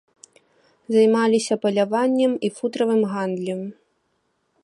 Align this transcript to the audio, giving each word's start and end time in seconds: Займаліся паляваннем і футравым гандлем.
Займаліся 0.95 1.57
паляваннем 1.65 2.33
і 2.49 2.51
футравым 2.57 3.01
гандлем. 3.13 3.61